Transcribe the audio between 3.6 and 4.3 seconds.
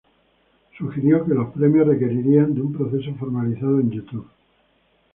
en YouTube.